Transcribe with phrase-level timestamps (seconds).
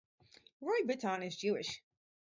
[0.61, 1.83] Roy Bittan is Jewish.